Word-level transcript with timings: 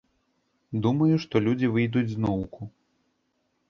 Думаю, 0.85 1.11
што 1.27 1.35
людзі 1.51 1.71
выйдуць 1.77 2.07
зноўку. 2.17 2.61